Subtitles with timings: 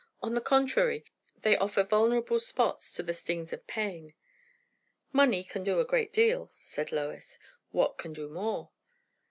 [0.23, 1.05] On the contrary,
[1.43, 4.15] they offer vulnerable spots to the stings of pain."
[5.11, 7.37] "Money can do a great deal," said Lois.
[7.69, 8.71] "What can do more?"